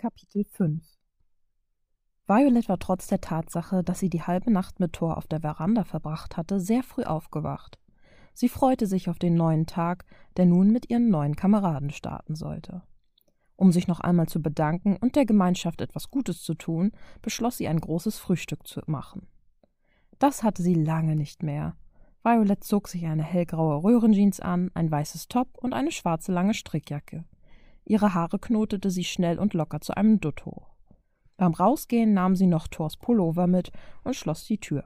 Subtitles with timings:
[0.00, 0.96] Kapitel 5
[2.28, 5.82] Violet war trotz der Tatsache, dass sie die halbe Nacht mit Thor auf der Veranda
[5.82, 7.80] verbracht hatte, sehr früh aufgewacht.
[8.32, 10.04] Sie freute sich auf den neuen Tag,
[10.36, 12.82] der nun mit ihren neuen Kameraden starten sollte.
[13.56, 17.66] Um sich noch einmal zu bedanken und der Gemeinschaft etwas Gutes zu tun, beschloss sie
[17.66, 19.26] ein großes Frühstück zu machen.
[20.20, 21.74] Das hatte sie lange nicht mehr.
[22.22, 27.24] Violet zog sich eine hellgraue Röhrenjeans an, ein weißes Top und eine schwarze lange Strickjacke.
[27.88, 30.74] Ihre Haare knotete sie schnell und locker zu einem Dutt hoch.
[31.38, 33.72] Beim Rausgehen nahm sie noch Thors Pullover mit
[34.04, 34.84] und schloss die Tür.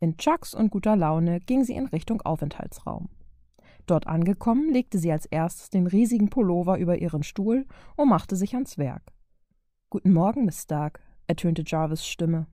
[0.00, 3.08] In Chucks und guter Laune ging sie in Richtung Aufenthaltsraum.
[3.86, 8.54] Dort angekommen, legte sie als erstes den riesigen Pullover über ihren Stuhl und machte sich
[8.54, 9.12] ans Werk.
[9.88, 12.48] Guten Morgen, Miss Stark, ertönte Jarvis Stimme.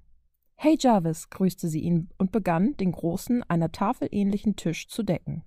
[0.58, 5.44] Hey Jarvis, grüßte sie ihn und begann, den großen, einer Tafel ähnlichen Tisch zu decken.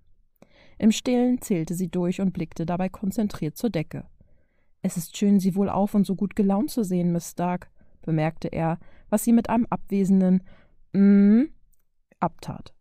[0.82, 4.04] Im Stillen zählte sie durch und blickte dabei konzentriert zur Decke.
[4.80, 8.48] Es ist schön, Sie wohl auf und so gut gelaunt zu sehen, Miss Stark, bemerkte
[8.48, 10.42] er, was sie mit einem abwesenden
[10.92, 11.44] Mm
[12.18, 12.74] abtat.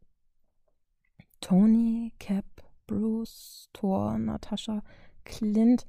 [1.41, 2.45] Tony, Cap,
[2.87, 4.81] Bruce, Thor, Natascha,
[5.23, 5.85] Clint.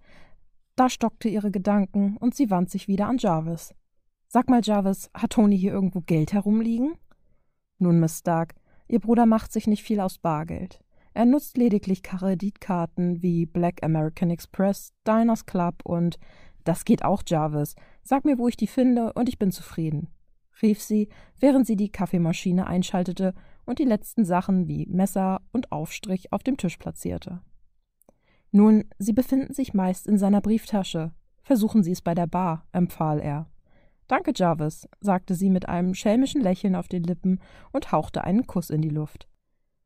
[0.77, 3.75] Da stockte ihre Gedanken und sie wandte sich wieder an Jarvis.
[4.29, 6.93] Sag mal, Jarvis, hat Tony hier irgendwo Geld herumliegen?
[7.79, 8.55] Nun, Miss Stark,
[8.87, 10.82] Ihr Bruder macht sich nicht viel aus Bargeld.
[11.15, 16.19] Er nutzt lediglich Kreditkarten wie Black American Express, Diners Club und
[16.65, 17.75] das geht auch, Jarvis.
[18.03, 20.09] Sag mir, wo ich die finde, und ich bin zufrieden,
[20.63, 26.33] rief sie, während sie die Kaffeemaschine einschaltete und die letzten Sachen wie Messer und Aufstrich
[26.33, 27.41] auf dem Tisch platzierte.
[28.51, 31.13] Nun, sie befinden sich meist in seiner Brieftasche.
[31.43, 33.49] Versuchen Sie es bei der Bar, empfahl er.
[34.07, 37.41] Danke, Jarvis, sagte sie mit einem schelmischen Lächeln auf den Lippen
[37.73, 39.27] und hauchte einen Kuss in die Luft.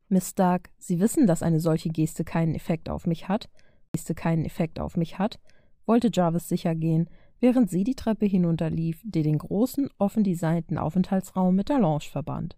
[0.09, 3.49] Miss Stark, Sie wissen, dass eine solche Geste keinen Effekt auf mich hat,
[3.91, 5.39] Geste keinen Effekt auf mich hat,
[5.85, 11.55] wollte Jarvis sicher gehen, während sie die Treppe hinunterlief, die den großen, offen designten Aufenthaltsraum
[11.55, 12.57] mit der Lounge verband.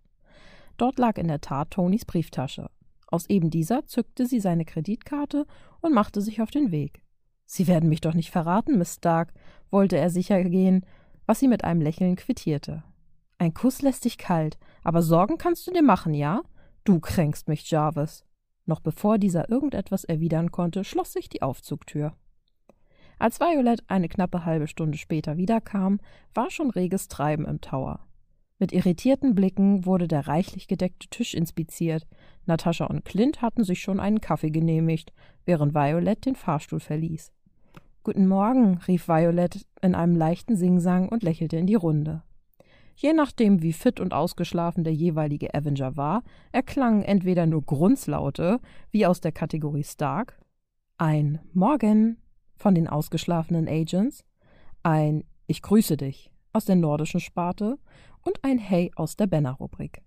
[0.77, 2.69] Dort lag in der Tat Tonys Brieftasche.
[3.07, 5.45] Aus eben dieser zückte sie seine Kreditkarte
[5.81, 7.01] und machte sich auf den Weg.
[7.45, 9.33] Sie werden mich doch nicht verraten, Miss Stark,
[9.71, 10.85] wollte er sicher gehen,
[11.25, 12.83] was sie mit einem Lächeln quittierte.
[13.39, 16.43] Ein Kuss lässt dich kalt, aber Sorgen kannst du dir machen, ja?
[16.89, 18.25] Du kränkst mich, Jarvis.
[18.65, 22.13] Noch bevor dieser irgendetwas erwidern konnte, schloss sich die Aufzugtür.
[23.19, 25.99] Als Violet eine knappe halbe Stunde später wiederkam,
[26.33, 27.99] war schon reges Treiben im Tower.
[28.57, 32.07] Mit irritierten Blicken wurde der reichlich gedeckte Tisch inspiziert.
[32.47, 35.13] Natascha und Clint hatten sich schon einen Kaffee genehmigt,
[35.45, 37.31] während Violet den Fahrstuhl verließ.
[38.01, 42.23] Guten Morgen, rief Violet in einem leichten Singsang und lächelte in die Runde.
[43.01, 46.21] Je nachdem, wie fit und ausgeschlafen der jeweilige Avenger war,
[46.51, 48.59] erklangen entweder nur Grunzlaute,
[48.91, 50.37] wie aus der Kategorie Stark,
[50.97, 52.17] ein Morgen
[52.57, 54.25] von den ausgeschlafenen Agents,
[54.83, 57.79] ein Ich grüße dich aus der nordischen Sparte
[58.25, 60.01] und ein Hey aus der Banner-Rubrik.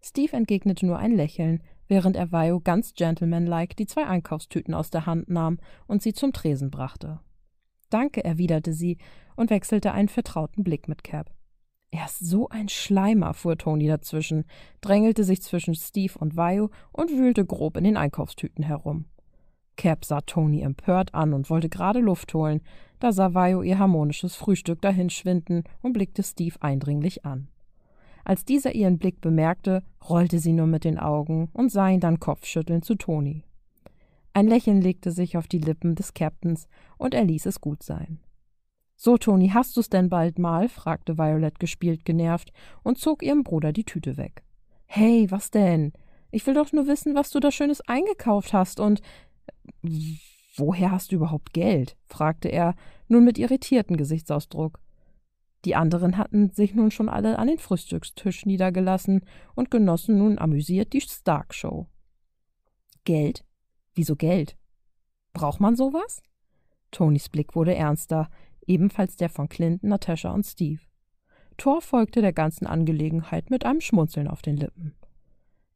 [0.00, 5.04] Steve entgegnete nur ein Lächeln, während er Vio ganz gentlemanlike die zwei Einkaufstüten aus der
[5.04, 7.20] Hand nahm und sie zum Tresen brachte.
[7.90, 8.96] Danke, erwiderte sie
[9.36, 11.30] und wechselte einen vertrauten Blick mit Cap.
[11.94, 14.46] Er ist so ein Schleimer, fuhr Tony dazwischen,
[14.80, 19.04] drängelte sich zwischen Steve und Vio und wühlte grob in den Einkaufstüten herum.
[19.76, 22.62] Cap sah Tony empört an und wollte gerade Luft holen,
[22.98, 27.46] da sah Vio ihr harmonisches Frühstück dahinschwinden und blickte Steve eindringlich an.
[28.24, 32.18] Als dieser ihren Blick bemerkte, rollte sie nur mit den Augen und sah ihn dann
[32.18, 33.44] kopfschüttelnd zu Tony.
[34.32, 36.66] Ein Lächeln legte sich auf die Lippen des Captains
[36.98, 38.18] und er ließ es gut sein.
[38.96, 40.68] So, Toni, hast du's denn bald mal?
[40.68, 44.44] fragte Violet gespielt genervt und zog ihrem Bruder die Tüte weg.
[44.86, 45.92] Hey, was denn?
[46.30, 49.00] Ich will doch nur wissen, was du da Schönes eingekauft hast und.
[50.56, 51.96] Woher hast du überhaupt Geld?
[52.06, 52.76] fragte er,
[53.08, 54.78] nun mit irritiertem Gesichtsausdruck.
[55.64, 60.92] Die anderen hatten sich nun schon alle an den Frühstückstisch niedergelassen und genossen nun amüsiert
[60.92, 61.86] die Stark-Show.
[63.04, 63.44] Geld?
[63.94, 64.56] Wieso Geld?
[65.32, 66.22] Braucht man sowas?
[66.90, 68.30] Tonys Blick wurde ernster
[68.66, 70.80] ebenfalls der von Clinton, Natascha und Steve.
[71.56, 74.94] Thor folgte der ganzen Angelegenheit mit einem Schmunzeln auf den Lippen.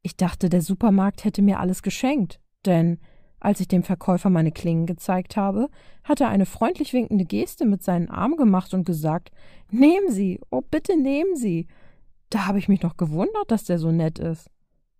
[0.02, 2.99] Ich dachte, der Supermarkt hätte mir alles geschenkt, denn
[3.40, 5.69] als ich dem Verkäufer meine Klingen gezeigt habe,
[6.02, 9.31] hat er eine freundlich winkende Geste mit seinen Armen gemacht und gesagt
[9.70, 11.69] Nehmen Sie, oh bitte nehmen Sie.
[12.31, 14.50] Da habe ich mich noch gewundert, dass der so nett ist.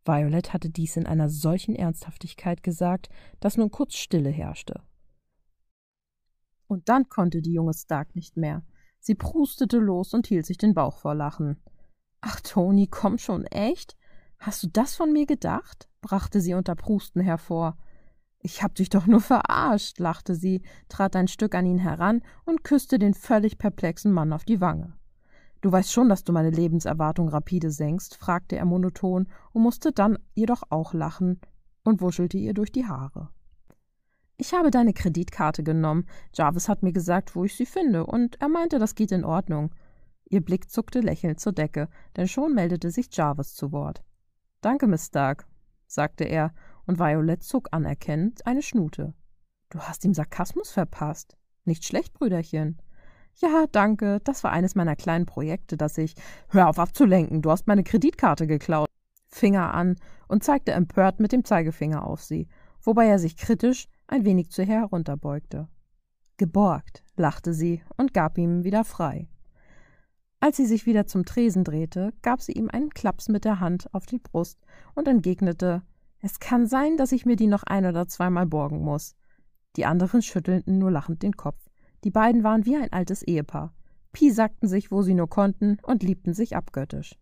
[0.05, 3.09] Violet hatte dies in einer solchen Ernsthaftigkeit gesagt,
[3.41, 4.81] dass nun kurz Stille herrschte.
[6.69, 8.63] Und dann konnte die junge Stark nicht mehr.
[9.01, 11.57] Sie prustete los und hielt sich den Bauch vor Lachen.
[12.21, 13.97] Ach, Toni, komm schon, echt?
[14.39, 15.89] Hast du das von mir gedacht?
[16.01, 17.77] brachte sie unter Prusten hervor.
[18.41, 22.63] Ich hab dich doch nur verarscht, lachte sie, trat ein Stück an ihn heran und
[22.63, 24.93] küsste den völlig perplexen Mann auf die Wange.
[25.61, 30.19] Du weißt schon, dass du meine Lebenserwartung rapide senkst, fragte er monoton und musste dann
[30.35, 31.41] jedoch auch lachen
[31.83, 33.31] und wuschelte ihr durch die Haare.
[34.41, 36.07] Ich habe deine Kreditkarte genommen.
[36.33, 39.75] Jarvis hat mir gesagt, wo ich sie finde, und er meinte, das geht in Ordnung.
[40.31, 44.05] Ihr Blick zuckte lächelnd zur Decke, denn schon meldete sich Jarvis zu Wort.
[44.61, 45.49] Danke, Miss Stark,
[45.89, 46.55] sagte er,
[46.87, 49.13] und Violet zog anerkennend eine Schnute.
[49.71, 51.37] Du hast ihm Sarkasmus verpasst.
[51.65, 52.81] Nicht schlecht, Brüderchen.
[53.35, 56.15] Ja, danke, das war eines meiner kleinen Projekte, das ich.
[56.49, 58.89] Hör auf abzulenken, du hast meine Kreditkarte geklaut.
[59.27, 59.97] Finger an
[60.29, 62.49] und zeigte empört mit dem Zeigefinger auf sie,
[62.81, 65.69] wobei er sich kritisch ein wenig zu ihr herunterbeugte.
[66.39, 69.29] Geborgt, lachte sie und gab ihm wieder frei.
[70.41, 73.93] Als sie sich wieder zum Tresen drehte, gab sie ihm einen Klaps mit der Hand
[73.93, 74.59] auf die Brust
[74.95, 75.83] und entgegnete
[76.21, 79.15] Es kann sein, dass ich mir die noch ein oder zweimal borgen muss.
[79.77, 81.69] Die anderen schüttelten nur lachend den Kopf.
[82.05, 83.75] Die beiden waren wie ein altes Ehepaar,
[84.13, 87.19] piesackten sich, wo sie nur konnten, und liebten sich abgöttisch.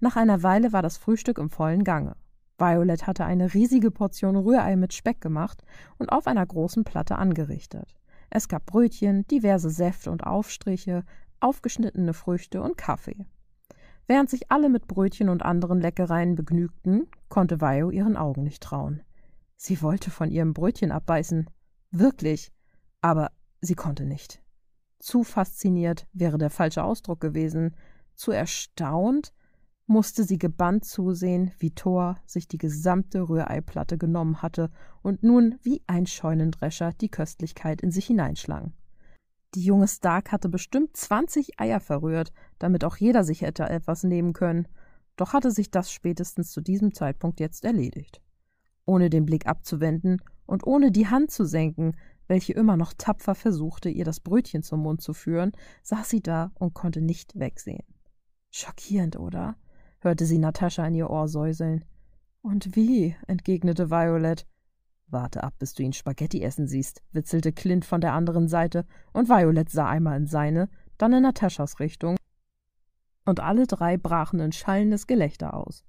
[0.00, 2.16] Nach einer Weile war das Frühstück im vollen Gange.
[2.58, 5.62] Violet hatte eine riesige Portion Rührei mit Speck gemacht
[5.96, 7.94] und auf einer großen Platte angerichtet.
[8.30, 11.04] Es gab Brötchen, diverse Säfte und Aufstriche,
[11.40, 13.24] aufgeschnittene Früchte und Kaffee.
[14.06, 19.02] Während sich alle mit Brötchen und anderen Leckereien begnügten, konnte Vio ihren Augen nicht trauen.
[19.56, 21.48] Sie wollte von ihrem Brötchen abbeißen.
[21.90, 22.52] Wirklich.
[23.00, 24.42] Aber sie konnte nicht.
[24.98, 27.76] Zu fasziniert wäre der falsche Ausdruck gewesen.
[28.14, 29.32] Zu erstaunt
[29.88, 34.70] musste sie gebannt zusehen, wie Thor sich die gesamte Rühreiplatte genommen hatte
[35.02, 38.74] und nun wie ein Scheunendrescher die Köstlichkeit in sich hineinschlang.
[39.54, 44.34] Die junge Stark hatte bestimmt zwanzig Eier verrührt, damit auch jeder sich hätte etwas nehmen
[44.34, 44.68] können,
[45.16, 48.20] doch hatte sich das spätestens zu diesem Zeitpunkt jetzt erledigt.
[48.84, 51.96] Ohne den Blick abzuwenden und ohne die Hand zu senken,
[52.26, 55.52] welche immer noch tapfer versuchte, ihr das Brötchen zum Mund zu führen,
[55.82, 57.84] saß sie da und konnte nicht wegsehen.
[58.50, 59.56] Schockierend, oder?
[60.00, 61.84] Hörte sie Natascha in ihr Ohr säuseln.
[62.42, 63.16] Und wie?
[63.26, 64.46] entgegnete Violet.
[65.08, 69.28] Warte ab, bis du ihn Spaghetti essen siehst, witzelte Clint von der anderen Seite, und
[69.28, 70.68] Violet sah einmal in seine,
[70.98, 72.16] dann in Nataschas Richtung,
[73.24, 75.84] und alle drei brachen in schallendes Gelächter aus.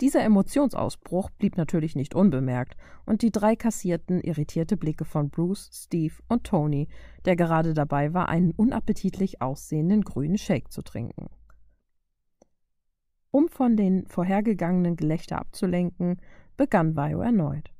[0.00, 6.14] Dieser Emotionsausbruch blieb natürlich nicht unbemerkt, und die drei kassierten irritierte Blicke von Bruce, Steve
[6.28, 6.88] und Tony,
[7.24, 11.28] der gerade dabei war, einen unappetitlich aussehenden grünen Shake zu trinken.
[13.30, 16.20] Um von den vorhergegangenen Gelächter abzulenken,
[16.56, 17.70] begann Vajo erneut.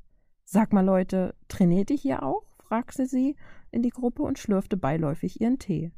[0.44, 2.44] Sag mal, Leute, trainiert ihr hier auch?
[2.58, 3.36] fragte sie
[3.70, 5.90] in die Gruppe und schlürfte beiläufig ihren Tee.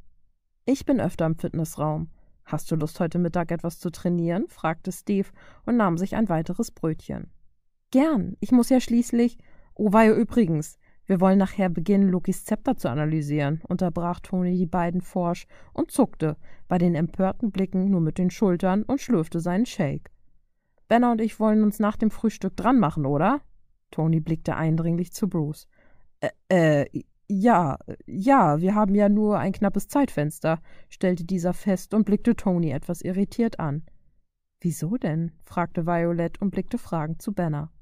[0.64, 2.10] Ich bin öfter im Fitnessraum.
[2.44, 4.46] Hast du Lust, heute Mittag etwas zu trainieren?
[4.48, 5.28] fragte Steve
[5.66, 7.30] und nahm sich ein weiteres Brötchen.
[7.90, 8.36] Gern.
[8.40, 9.38] Ich muss ja schließlich.
[9.74, 10.78] Oh, Vajo, übrigens.
[11.10, 16.36] Wir wollen nachher beginnen, Lokis Zepter zu analysieren, unterbrach Toni die beiden forsch und zuckte,
[16.68, 20.12] bei den empörten Blicken nur mit den Schultern und schlürfte seinen Shake.
[20.86, 23.40] Benner und ich wollen uns nach dem Frühstück dran machen, oder?
[23.90, 25.66] Toni blickte eindringlich zu Bruce.
[26.20, 26.28] Äh,
[26.84, 32.36] äh, ja, ja, wir haben ja nur ein knappes Zeitfenster, stellte dieser fest und blickte
[32.36, 33.82] Toni etwas irritiert an.
[34.60, 35.32] Wieso denn?
[35.42, 37.72] fragte Violet und blickte fragend zu Benner.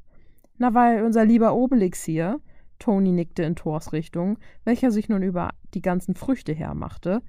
[0.57, 2.41] Na, weil unser lieber Obelix hier,
[2.79, 7.23] Tony nickte in Thors Richtung, welcher sich nun über die ganzen Früchte hermachte,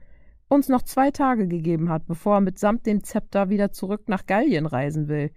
[0.48, 4.66] uns noch zwei Tage gegeben hat, bevor er mitsamt dem Zepter wieder zurück nach Gallien
[4.66, 5.32] reisen will.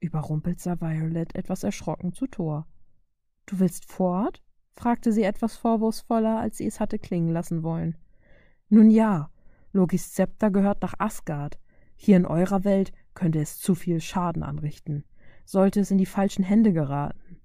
[0.00, 2.66] Überrumpelt sah Violet etwas erschrocken zu Thor.
[3.46, 4.42] Du willst fort?
[4.72, 7.96] fragte sie etwas vorwurfsvoller, als sie es hatte klingen lassen wollen.
[8.68, 9.30] Nun ja,
[9.72, 11.58] Logis Zepter gehört nach Asgard.
[11.96, 15.04] Hier in eurer Welt könnte es zu viel Schaden anrichten.
[15.44, 17.39] Sollte es in die falschen Hände geraten.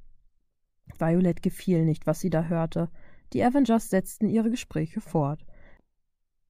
[0.97, 2.89] Violet gefiel nicht, was sie da hörte.
[3.33, 5.45] Die Avengers setzten ihre Gespräche fort.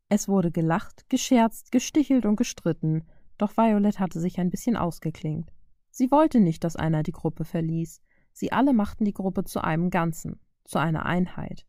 [0.10, 3.04] Es wurde gelacht, gescherzt, gestichelt und gestritten,
[3.38, 5.51] doch Violet hatte sich ein bisschen ausgeklingt.
[5.89, 8.01] Sie wollte nicht, dass einer die Gruppe verließ.
[8.34, 11.65] Sie alle machten die Gruppe zu einem Ganzen, zu einer Einheit.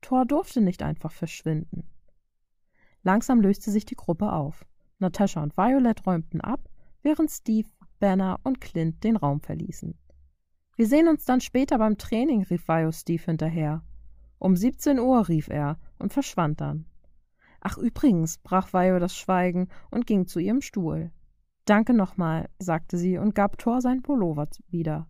[0.00, 1.88] Thor durfte nicht einfach verschwinden.
[3.02, 4.66] Langsam löste sich die Gruppe auf.
[4.98, 6.68] Natascha und Violet räumten ab,
[7.02, 7.68] während Steve,
[8.00, 9.96] Banner und Clint den Raum verließen.
[10.78, 13.82] Wir sehen uns dann später beim Training, rief Vio Steve hinterher.
[14.38, 16.86] Um 17 Uhr, rief er und verschwand dann.
[17.60, 21.10] Ach, übrigens, brach Vio das Schweigen und ging zu ihrem Stuhl.
[21.64, 25.08] Danke nochmal, sagte sie und gab Thor sein Pullover wieder.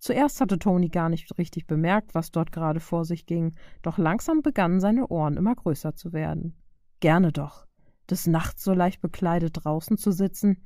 [0.00, 4.42] Zuerst hatte Tony gar nicht richtig bemerkt, was dort gerade vor sich ging, doch langsam
[4.42, 6.56] begannen seine Ohren immer größer zu werden.
[6.98, 7.68] Gerne doch.
[8.10, 10.60] Des Nachts so leicht bekleidet draußen zu sitzen,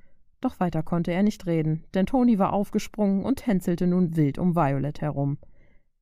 [0.44, 4.54] doch weiter konnte er nicht reden, denn Toni war aufgesprungen und tänzelte nun wild um
[4.54, 5.38] Violet herum.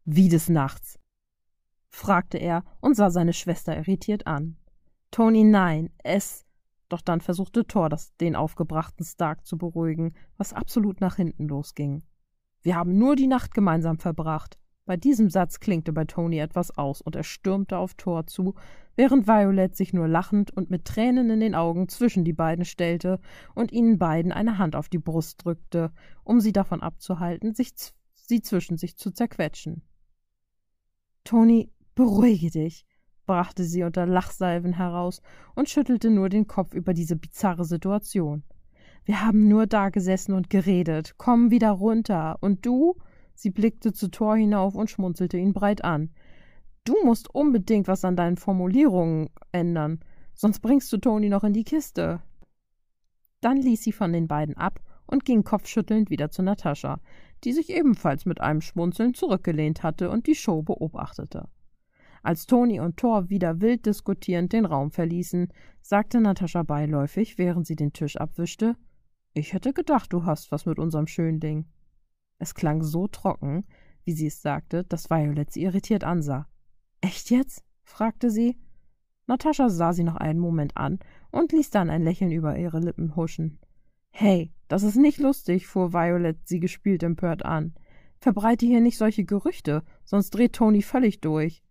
[0.04, 0.98] Wie des Nachts?
[1.88, 4.56] fragte er und sah seine Schwester irritiert an.
[5.10, 6.46] Tony, nein, es.
[6.88, 12.02] Doch dann versuchte Thor, das, den aufgebrachten Stark zu beruhigen, was absolut nach hinten losging.
[12.62, 14.58] Wir haben nur die Nacht gemeinsam verbracht.
[14.86, 18.54] Bei diesem Satz klinkte bei Tony etwas aus und er stürmte auf Thor zu,
[18.96, 23.20] während Violet sich nur lachend und mit Tränen in den Augen zwischen die beiden stellte
[23.54, 25.92] und ihnen beiden eine Hand auf die Brust drückte,
[26.24, 27.72] um sie davon abzuhalten, sich
[28.14, 29.82] sie zwischen sich zu zerquetschen.
[31.24, 32.84] Tony, beruhige dich,
[33.26, 35.22] brachte sie unter Lachsalven heraus
[35.54, 38.42] und schüttelte nur den Kopf über diese bizarre Situation.
[39.04, 41.14] Wir haben nur da gesessen und geredet.
[41.16, 42.38] Komm wieder runter.
[42.40, 42.96] Und du?
[43.40, 46.10] Sie blickte zu Thor hinauf und schmunzelte ihn breit an.
[46.84, 50.00] Du musst unbedingt was an deinen Formulierungen ändern,
[50.34, 52.20] sonst bringst du Toni noch in die Kiste.
[53.40, 57.00] Dann ließ sie von den beiden ab und ging kopfschüttelnd wieder zu Natascha,
[57.42, 61.48] die sich ebenfalls mit einem Schmunzeln zurückgelehnt hatte und die Show beobachtete.
[62.22, 67.76] Als Toni und Thor wieder wild diskutierend den Raum verließen, sagte Natascha beiläufig, während sie
[67.76, 68.76] den Tisch abwischte
[69.32, 71.64] Ich hätte gedacht, du hast was mit unserem Schönding.
[72.40, 73.64] Es klang so trocken,
[74.04, 76.48] wie sie es sagte, dass Violet sie irritiert ansah.
[77.02, 77.62] Echt jetzt?
[77.84, 78.58] fragte sie.
[79.26, 80.98] Natascha sah sie noch einen Moment an
[81.30, 83.58] und ließ dann ein Lächeln über ihre Lippen huschen.
[84.10, 87.74] Hey, das ist nicht lustig, fuhr Violet sie gespielt empört an.
[88.18, 91.62] Verbreite hier nicht solche Gerüchte, sonst dreht Toni völlig durch.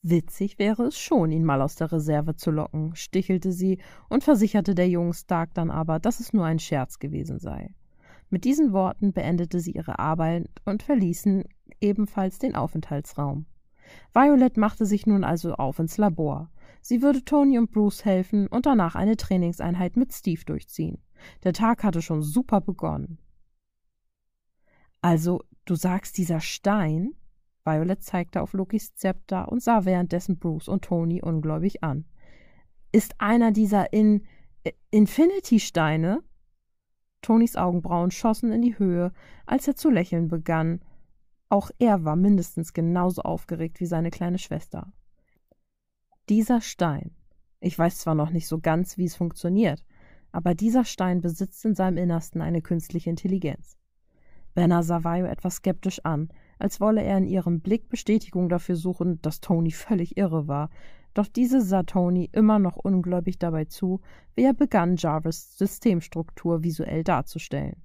[0.00, 4.74] Witzig wäre es schon, ihn mal aus der Reserve zu locken, stichelte sie und versicherte
[4.74, 7.74] der jungen Stark dann aber, dass es nur ein Scherz gewesen sei.
[8.30, 11.44] Mit diesen Worten beendete sie ihre Arbeit und verließen
[11.80, 13.46] ebenfalls den Aufenthaltsraum.
[14.12, 16.50] Violet machte sich nun also auf ins Labor.
[16.80, 20.98] Sie würde Tony und Bruce helfen und danach eine Trainingseinheit mit Steve durchziehen.
[21.44, 23.18] Der Tag hatte schon super begonnen.
[25.00, 27.14] Also, du sagst, dieser Stein?
[27.64, 32.04] Violet zeigte auf Lokis Zepter und sah währenddessen Bruce und Tony ungläubig an.
[32.92, 34.24] Ist einer dieser in
[34.90, 36.22] Infinity-Steine?
[37.26, 39.12] Tonys Augenbrauen schossen in die Höhe,
[39.46, 40.80] als er zu lächeln begann.
[41.48, 44.92] Auch er war mindestens genauso aufgeregt wie seine kleine Schwester.
[46.28, 47.16] Dieser Stein.
[47.58, 49.84] Ich weiß zwar noch nicht so ganz, wie es funktioniert,
[50.30, 53.76] aber dieser Stein besitzt in seinem Innersten eine künstliche Intelligenz.
[54.54, 56.28] Benner sah Vajo etwas skeptisch an,
[56.60, 60.70] als wolle er in ihrem Blick Bestätigung dafür suchen, dass Tony völlig irre war,
[61.16, 64.00] doch diese sah Tony immer noch ungläubig dabei zu,
[64.34, 67.82] wie er begann, Jarvis Systemstruktur visuell darzustellen.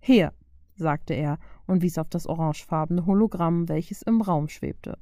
[0.00, 0.32] Hier,
[0.74, 4.98] sagte er und wies auf das orangefarbene Hologramm, welches im Raum schwebte.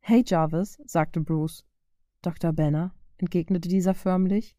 [0.00, 1.64] Hey Jarvis, sagte Bruce.
[2.20, 2.52] Dr.
[2.52, 4.54] Benner, entgegnete dieser förmlich.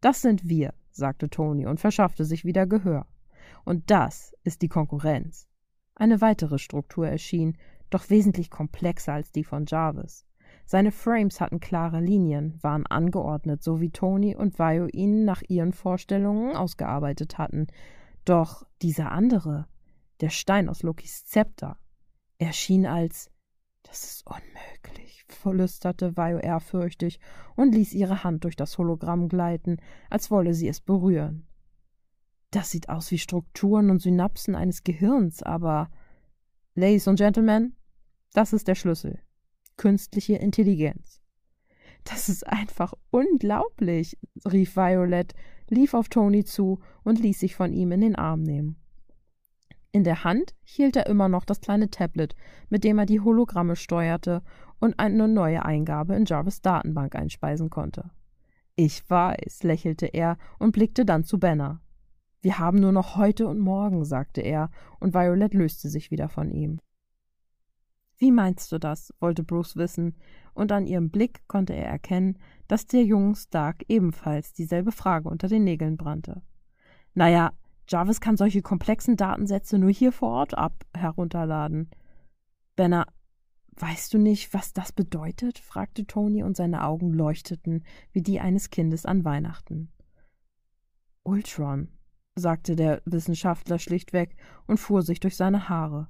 [0.00, 3.06] Das sind wir, sagte Tony und verschaffte sich wieder Gehör.
[3.64, 5.46] Und das ist die Konkurrenz.
[5.94, 7.56] Eine weitere Struktur erschien,
[7.90, 10.26] doch wesentlich komplexer als die von Jarvis.
[10.72, 15.74] Seine Frames hatten klare Linien, waren angeordnet, so wie Tony und Vajo ihn nach ihren
[15.74, 17.66] Vorstellungen ausgearbeitet hatten.
[18.24, 19.66] Doch dieser andere,
[20.22, 21.76] der Stein aus Lokis Zepter,
[22.38, 23.30] erschien als
[23.82, 27.20] Das ist unmöglich, flüsterte Vajo ehrfürchtig
[27.54, 29.76] und ließ ihre Hand durch das Hologramm gleiten,
[30.08, 31.46] als wolle sie es berühren.
[32.50, 35.90] Das sieht aus wie Strukturen und Synapsen eines Gehirns, aber
[36.74, 37.76] Ladies und Gentlemen,
[38.32, 39.20] das ist der Schlüssel.
[39.76, 41.20] Künstliche Intelligenz.
[42.04, 44.18] Das ist einfach unglaublich,
[44.50, 45.34] rief Violet,
[45.68, 48.76] lief auf Tony zu und ließ sich von ihm in den Arm nehmen.
[49.92, 52.34] In der Hand hielt er immer noch das kleine Tablet,
[52.70, 54.42] mit dem er die Hologramme steuerte
[54.80, 58.10] und eine neue Eingabe in Jarvis Datenbank einspeisen konnte.
[58.74, 61.82] Ich weiß, lächelte er und blickte dann zu Benner.
[62.40, 66.50] Wir haben nur noch heute und morgen, sagte er, und Violet löste sich wieder von
[66.50, 66.80] ihm.
[68.22, 69.12] Wie meinst du das?
[69.18, 70.14] wollte Bruce wissen,
[70.54, 72.38] und an ihrem Blick konnte er erkennen,
[72.68, 76.40] dass der jungen Stark ebenfalls dieselbe Frage unter den Nägeln brannte.
[77.14, 77.52] Naja,
[77.88, 81.90] Jarvis kann solche komplexen Datensätze nur hier vor Ort ab herunterladen.
[82.76, 83.08] Benner,
[83.72, 85.58] weißt du nicht, was das bedeutet?
[85.58, 89.90] fragte Tony und seine Augen leuchteten wie die eines Kindes an Weihnachten.
[91.24, 91.88] Ultron,
[92.36, 94.36] sagte der Wissenschaftler schlichtweg
[94.68, 96.06] und fuhr sich durch seine Haare.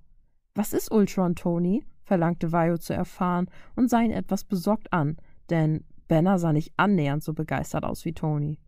[0.54, 1.87] Was ist Ultron, Tony?
[2.02, 5.16] Verlangte Vajo zu erfahren und sah ihn etwas besorgt an,
[5.50, 8.59] denn Benner sah nicht annähernd so begeistert aus wie Tony.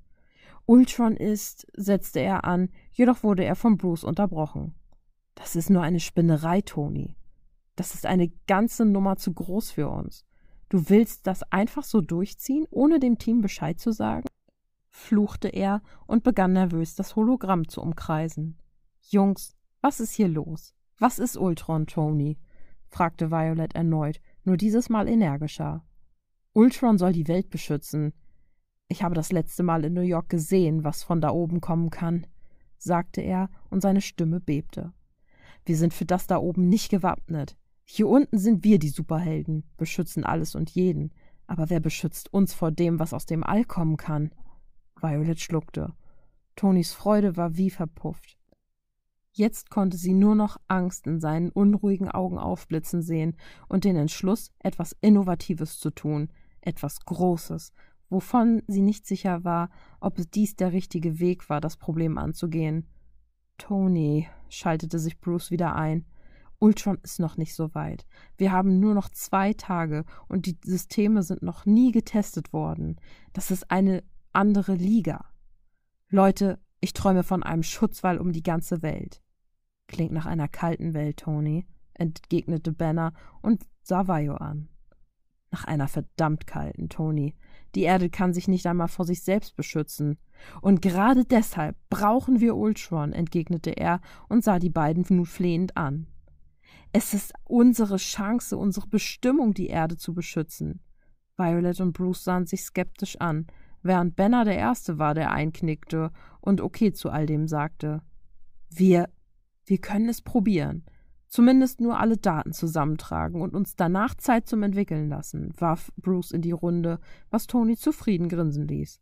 [0.66, 4.74] Ultron ist, setzte er an, jedoch wurde er von Bruce unterbrochen.
[5.34, 7.16] Das ist nur eine Spinnerei, Tony.
[7.76, 10.24] Das ist eine ganze Nummer zu groß für uns.
[10.68, 14.26] Du willst das einfach so durchziehen, ohne dem Team Bescheid zu sagen?
[14.94, 18.58] fluchte er und begann nervös das Hologramm zu umkreisen.
[19.02, 20.72] Jungs, was ist hier los?
[20.98, 22.38] Was ist Ultron, Tony?
[22.94, 25.84] Fragte Violet erneut, nur dieses Mal energischer.
[26.52, 28.12] Ultron soll die Welt beschützen.
[28.86, 32.24] Ich habe das letzte Mal in New York gesehen, was von da oben kommen kann,
[32.78, 34.92] sagte er, und seine Stimme bebte.
[35.66, 37.56] Wir sind für das da oben nicht gewappnet.
[37.84, 41.12] Hier unten sind wir die Superhelden, beschützen alles und jeden.
[41.48, 44.30] Aber wer beschützt uns vor dem, was aus dem All kommen kann?
[45.00, 45.94] Violet schluckte.
[46.54, 48.38] Tonys Freude war wie verpufft.
[49.36, 53.36] Jetzt konnte sie nur noch Angst in seinen unruhigen Augen aufblitzen sehen
[53.66, 57.72] und den Entschluss, etwas Innovatives zu tun, etwas Großes,
[58.08, 62.86] wovon sie nicht sicher war, ob es dies der richtige Weg war, das Problem anzugehen.
[63.58, 66.06] Tony, schaltete sich Bruce wieder ein.
[66.60, 68.06] Ultron ist noch nicht so weit.
[68.36, 73.00] Wir haben nur noch zwei Tage und die Systeme sind noch nie getestet worden.
[73.32, 75.24] Das ist eine andere Liga.
[76.08, 79.23] Leute, ich träume von einem Schutzwall um die ganze Welt.
[79.86, 83.12] Klingt nach einer kalten Welt, Tony, entgegnete Banner
[83.42, 84.68] und sah Vajo an.
[85.50, 87.36] Nach einer verdammt kalten, Tony.
[87.74, 90.18] Die Erde kann sich nicht einmal vor sich selbst beschützen.
[90.60, 96.08] Und gerade deshalb brauchen wir Ultron, entgegnete er und sah die beiden nun flehend an.
[96.92, 100.80] Es ist unsere Chance, unsere Bestimmung, die Erde zu beschützen.
[101.36, 103.46] Violet und Bruce sahen sich skeptisch an,
[103.82, 108.02] während Benner der Erste war, der einknickte und okay zu all dem sagte.
[108.70, 109.08] Wir,
[109.66, 110.84] wir können es probieren.
[111.26, 116.42] Zumindest nur alle Daten zusammentragen und uns danach Zeit zum Entwickeln lassen, warf Bruce in
[116.42, 119.00] die Runde, was Tony zufrieden grinsen ließ.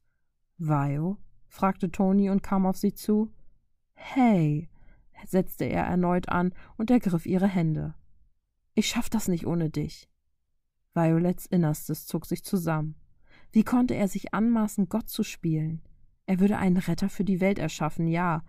[0.58, 1.18] Vio?
[1.46, 3.30] fragte Tony und kam auf sie zu.
[3.92, 4.70] Hey,
[5.26, 7.94] setzte er erneut an und ergriff ihre Hände.
[8.74, 10.08] Ich schaff das nicht ohne dich.
[10.94, 12.96] Violets Innerstes zog sich zusammen.
[13.50, 15.82] Wie konnte er sich anmaßen, Gott zu spielen?
[16.24, 18.42] Er würde einen Retter für die Welt erschaffen, ja,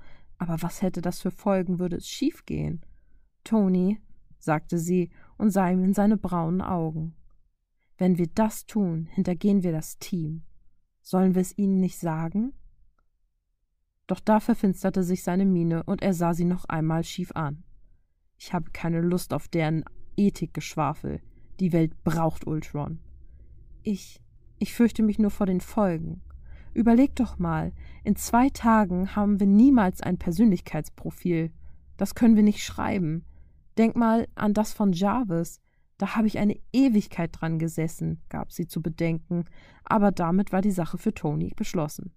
[0.43, 2.81] aber was hätte das für Folgen, würde es schiefgehen?
[3.45, 4.01] Tony,
[4.39, 7.15] sagte sie und sah ihm in seine braunen Augen.
[7.97, 10.43] Wenn wir das tun, hintergehen wir das Team.
[11.01, 12.51] Sollen wir es ihnen nicht sagen?
[14.05, 17.63] Doch da verfinsterte sich seine Miene und er sah sie noch einmal schief an.
[18.37, 19.85] Ich habe keine Lust auf deren
[20.17, 21.21] Ethikgeschwafel.
[21.61, 22.99] Die Welt braucht Ultron.
[23.81, 24.21] Ich,
[24.59, 26.21] ich fürchte mich nur vor den Folgen.
[26.73, 27.71] Überleg doch mal,
[28.03, 31.51] in zwei Tagen haben wir niemals ein Persönlichkeitsprofil.
[31.97, 33.25] Das können wir nicht schreiben.
[33.77, 35.61] Denk mal an das von Jarvis.
[35.97, 39.45] Da habe ich eine Ewigkeit dran gesessen, gab sie zu bedenken,
[39.83, 42.11] aber damit war die Sache für Tony beschlossen.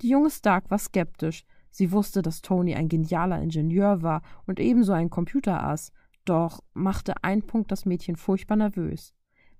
[0.00, 1.44] Die junge Stark war skeptisch.
[1.70, 5.92] Sie wusste, dass Tony ein genialer Ingenieur war und ebenso ein Computerass,
[6.24, 9.14] doch machte ein Punkt das Mädchen furchtbar nervös.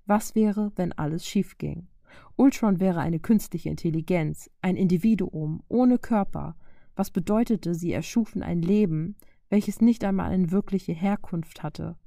[0.05, 1.87] Was wäre, wenn alles schief ging?
[2.35, 6.55] Ultron wäre eine künstliche Intelligenz, ein Individuum ohne Körper.
[6.95, 9.15] Was bedeutete, sie erschufen ein Leben,
[9.49, 11.97] welches nicht einmal eine wirkliche Herkunft hatte,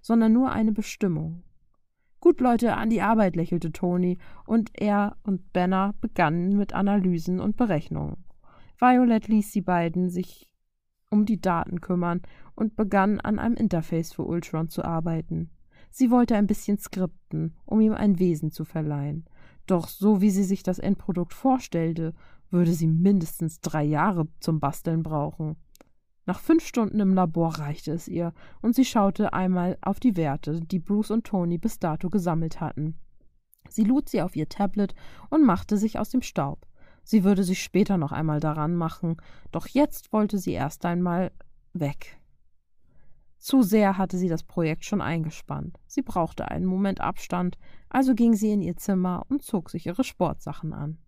[0.00, 1.42] sondern nur eine Bestimmung.
[2.20, 7.56] Gut, Leute, an die Arbeit, lächelte Tony, und er und Banner begannen mit Analysen und
[7.56, 8.24] Berechnungen.
[8.78, 10.48] Violet ließ die beiden sich
[11.10, 12.22] um die Daten kümmern
[12.54, 15.50] und begann an einem Interface für Ultron zu arbeiten.
[15.90, 19.26] Sie wollte ein bisschen skripten, um ihm ein Wesen zu verleihen.
[19.66, 22.14] Doch so wie sie sich das Endprodukt vorstellte,
[22.50, 25.56] würde sie mindestens drei Jahre zum Basteln brauchen.
[26.24, 30.60] Nach fünf Stunden im Labor reichte es ihr, und sie schaute einmal auf die Werte,
[30.60, 32.96] die Bruce und Tony bis dato gesammelt hatten.
[33.68, 34.94] Sie lud sie auf ihr Tablet
[35.30, 36.66] und machte sich aus dem Staub.
[37.04, 39.16] Sie würde sich später noch einmal daran machen,
[39.50, 41.32] doch jetzt wollte sie erst einmal
[41.72, 42.20] weg.
[43.42, 45.80] Zu sehr hatte sie das Projekt schon eingespannt.
[45.88, 50.04] Sie brauchte einen Moment Abstand, also ging sie in ihr Zimmer und zog sich ihre
[50.04, 50.98] Sportsachen an.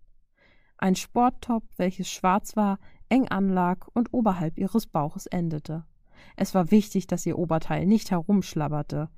[0.77, 5.85] Ein Sporttop, welches schwarz war, eng anlag und oberhalb ihres Bauches endete.
[6.35, 9.11] Es war wichtig, dass ihr Oberteil nicht herumschlabberte.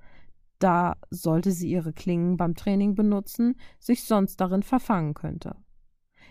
[0.59, 5.57] Da sollte sie ihre Klingen beim Training benutzen, sich sonst darin verfangen könnte.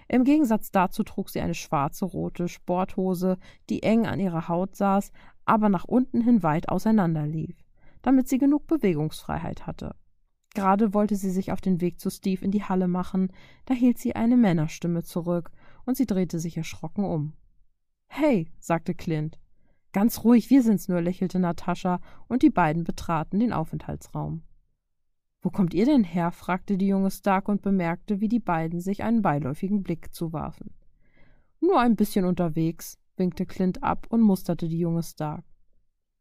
[0.07, 3.39] Im Gegensatz dazu trug sie eine schwarze rote Sporthose,
[3.71, 5.11] die eng an ihrer Haut saß,
[5.45, 7.55] aber nach unten hin weit auseinander lief,
[8.01, 9.95] damit sie genug Bewegungsfreiheit hatte.
[10.53, 13.31] Gerade wollte sie sich auf den Weg zu Steve in die Halle machen,
[13.65, 15.51] da hielt sie eine Männerstimme zurück,
[15.85, 17.33] und sie drehte sich erschrocken um.
[18.07, 19.37] Hey, sagte Clint.
[19.91, 24.43] Ganz ruhig, wir sind's nur, lächelte Natascha, und die beiden betraten den Aufenthaltsraum.
[25.41, 26.31] Wo kommt ihr denn her?
[26.31, 30.73] fragte die junge Stark und bemerkte, wie die beiden sich einen beiläufigen Blick zuwarfen.
[31.59, 35.43] Nur ein bisschen unterwegs, winkte Clint ab und musterte die junge Stark.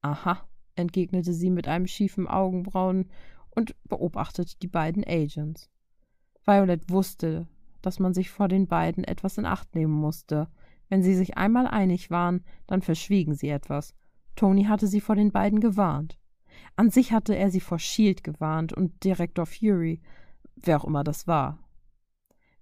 [0.02, 3.11] Aha, entgegnete sie mit einem schiefen Augenbrauen
[3.50, 5.70] und beobachtete die beiden Agents.
[6.44, 7.46] Violet wusste,
[7.83, 10.48] dass man sich vor den beiden etwas in Acht nehmen musste,
[10.88, 13.94] wenn sie sich einmal einig waren, dann verschwiegen sie etwas.
[14.37, 16.18] Tony hatte sie vor den beiden gewarnt.
[16.76, 20.00] An sich hatte er sie vor Shield gewarnt und Direktor Fury,
[20.57, 21.59] wer auch immer das war.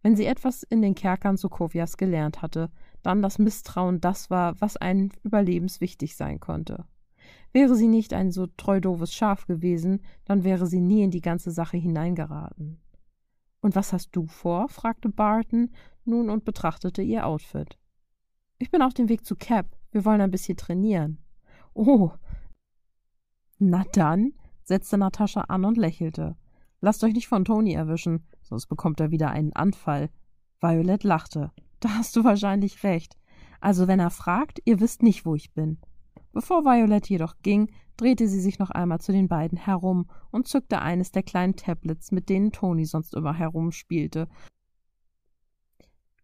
[0.03, 2.71] Wenn sie etwas in den Kerkern Sokovias gelernt hatte,
[3.03, 6.85] dann, dass Misstrauen das war, was einem überlebenswichtig sein konnte.
[7.53, 11.21] Wäre sie nicht ein so treu doofes Schaf gewesen, dann wäre sie nie in die
[11.21, 12.81] ganze Sache hineingeraten.
[13.61, 14.69] Und was hast du vor?
[14.69, 15.71] fragte Barton
[16.05, 17.79] nun und betrachtete ihr Outfit.
[18.59, 19.67] Ich bin auf dem Weg zu Cap.
[19.93, 21.19] Wir wollen ein bisschen trainieren.
[21.75, 22.11] Oh.
[23.59, 24.33] Na dann,
[24.65, 26.37] setzte Natascha an und lächelte.
[26.81, 30.11] Lasst euch nicht von Tony erwischen, sonst bekommt er wieder einen Anfall.
[30.63, 31.51] Violet lachte.
[31.81, 33.19] Da hast du wahrscheinlich recht.
[33.61, 35.79] Also wenn er fragt, ihr wisst nicht, wo ich bin.
[36.33, 40.81] Bevor Violet jedoch ging, drehte sie sich noch einmal zu den beiden herum und zückte
[40.81, 44.29] eines der kleinen Tablets, mit denen Toni sonst immer herumspielte.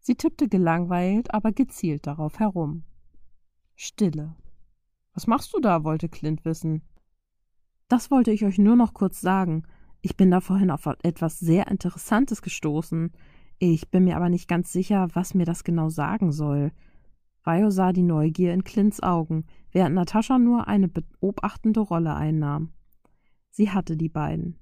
[0.01, 2.85] Sie tippte gelangweilt, aber gezielt darauf herum.
[3.75, 4.35] Stille.
[5.13, 5.85] Was machst du da?
[5.85, 6.83] wollte Clint wissen.
[7.89, 9.65] Das wollte ich euch nur noch kurz sagen.
[10.01, 13.13] Ich bin da vorhin auf etwas sehr Interessantes gestoßen.
[13.59, 16.71] Ich bin mir aber nicht ganz sicher, was mir das genau sagen soll.
[17.43, 22.73] Vio sah die Neugier in Clints Augen, während Natascha nur eine beobachtende Rolle einnahm.
[23.51, 24.59] Sie hatte die beiden.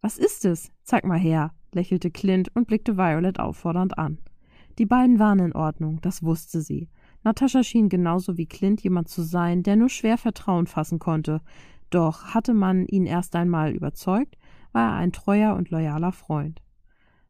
[0.00, 0.72] Was ist es?
[0.82, 4.18] Zeig mal her, lächelte Clint und blickte Violet auffordernd an.
[4.78, 6.88] Die beiden waren in Ordnung, das wusste sie.
[7.22, 11.40] Natascha schien genauso wie Clint jemand zu sein, der nur schwer Vertrauen fassen konnte.
[11.90, 14.36] Doch hatte man ihn erst einmal überzeugt,
[14.72, 16.60] war er ein treuer und loyaler Freund.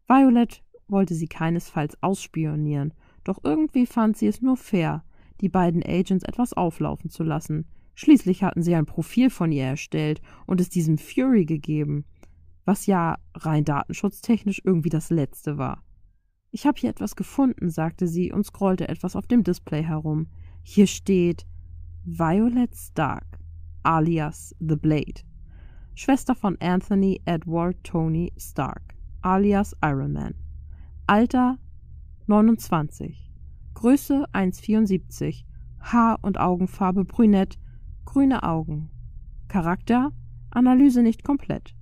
[0.09, 2.93] Violet wollte sie keinesfalls ausspionieren
[3.25, 5.03] doch irgendwie fand sie es nur fair,
[5.41, 7.67] die beiden Agents etwas auflaufen zu lassen.
[7.95, 12.05] Schließlich hatten sie ein Profil von ihr erstellt und es diesem Fury gegeben,
[12.65, 15.83] was ja rein datenschutztechnisch irgendwie das Letzte war.
[16.51, 20.29] Ich habe hier etwas gefunden, sagte sie und scrollte etwas auf dem Display herum.
[20.63, 21.47] Hier steht
[22.05, 23.39] Violet Stark,
[23.83, 25.23] alias The Blade,
[25.95, 30.44] Schwester von Anthony Edward Tony Stark, alias Iron Man.
[31.07, 31.59] Alter
[32.29, 33.31] 29.
[33.75, 35.45] Größe 1,74.
[35.79, 37.59] Haar- und Augenfarbe brünett,
[38.07, 38.89] grüne Augen.
[39.49, 40.13] Charakter
[40.49, 41.75] Analyse nicht komplett.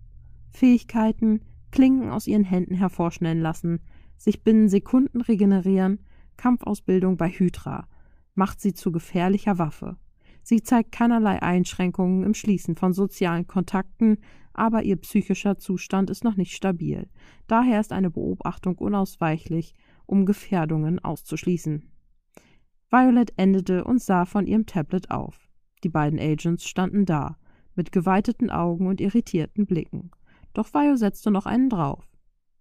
[0.51, 3.79] Fähigkeiten Klingen aus ihren Händen hervorschnellen lassen,
[4.17, 6.01] sich binnen Sekunden regenerieren,
[6.37, 7.87] Kampfausbildung bei Hydra,
[8.35, 9.99] macht sie zu gefährlicher Waffe.
[10.43, 14.19] Sie zeigt keinerlei Einschränkungen im Schließen von sozialen Kontakten,
[14.55, 17.09] aber ihr psychischer Zustand ist noch nicht stabil.
[17.47, 19.75] Daher ist eine Beobachtung unausweichlich,
[20.07, 21.91] um Gefährdungen auszuschließen.
[22.91, 25.49] Violet endete und sah von ihrem Tablet auf.
[25.83, 27.39] Die beiden Agents standen da,
[27.75, 30.11] mit geweiteten Augen und irritierten Blicken.
[30.53, 32.07] Doch Vio setzte noch einen drauf.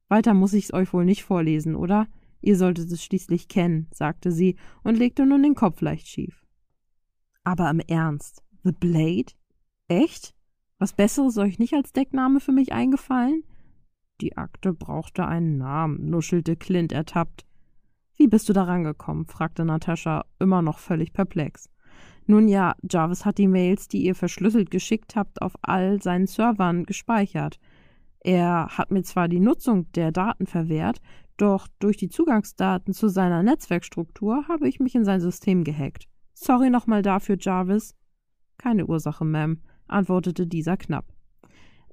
[0.07, 2.07] Weiter muss ich's euch wohl nicht vorlesen, oder?
[2.41, 6.45] Ihr solltet es schließlich kennen, sagte sie und legte nun den Kopf leicht schief.
[7.43, 9.33] Aber im Ernst, The Blade?
[9.87, 10.33] Echt?
[10.81, 13.43] Was Besseres euch nicht als Deckname für mich eingefallen?
[14.19, 17.45] Die Akte brauchte einen Namen, nuschelte Clint ertappt.
[18.15, 19.27] Wie bist du daran gekommen?
[19.27, 21.69] fragte Natascha, immer noch völlig perplex.
[22.25, 26.85] Nun ja, Jarvis hat die Mails, die ihr verschlüsselt geschickt habt, auf all seinen Servern
[26.85, 27.59] gespeichert.
[28.19, 30.99] Er hat mir zwar die Nutzung der Daten verwehrt,
[31.37, 36.07] doch durch die Zugangsdaten zu seiner Netzwerkstruktur habe ich mich in sein System gehackt.
[36.33, 37.93] Sorry nochmal dafür, Jarvis.
[38.57, 39.57] Keine Ursache, Ma'am,
[39.91, 41.05] antwortete dieser knapp.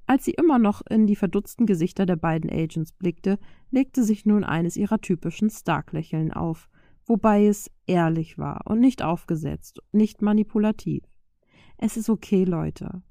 [0.06, 3.38] Als sie immer noch in die verdutzten Gesichter der beiden Agents blickte,
[3.70, 6.70] legte sich nun eines ihrer typischen Stark-Lächeln auf,
[7.04, 11.04] wobei es ehrlich war und nicht aufgesetzt, nicht manipulativ.
[11.76, 13.02] Es ist okay, Leute.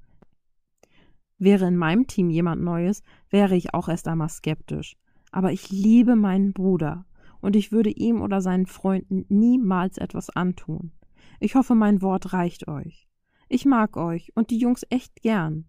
[1.38, 4.96] Wäre in meinem Team jemand Neues, wäre ich auch erst einmal skeptisch.
[5.30, 7.06] Aber ich liebe meinen Bruder
[7.40, 10.92] und ich würde ihm oder seinen Freunden niemals etwas antun.
[11.38, 13.07] Ich hoffe, mein Wort reicht euch.
[13.50, 15.64] Ich mag euch und die Jungs echt gern.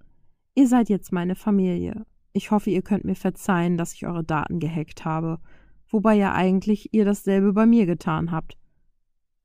[0.53, 2.05] Ihr seid jetzt meine Familie.
[2.33, 5.39] Ich hoffe, ihr könnt mir verzeihen, dass ich eure Daten gehackt habe,
[5.87, 8.57] wobei ja eigentlich ihr dasselbe bei mir getan habt.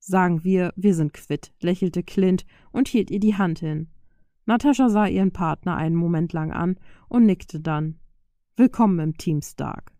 [0.00, 3.88] Sagen wir, wir sind quitt, lächelte Clint und hielt ihr die Hand hin.
[4.46, 6.76] Natascha sah ihren Partner einen Moment lang an
[7.08, 8.00] und nickte dann.
[8.56, 9.92] Willkommen im Team Stark.